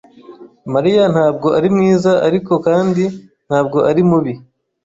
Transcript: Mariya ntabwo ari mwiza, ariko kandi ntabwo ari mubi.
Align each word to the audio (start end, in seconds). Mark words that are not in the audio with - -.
Mariya 0.73 1.03
ntabwo 1.13 1.47
ari 1.57 1.67
mwiza, 1.75 2.11
ariko 2.27 2.53
kandi 2.67 3.03
ntabwo 3.47 3.77
ari 3.89 4.01
mubi. 4.09 4.33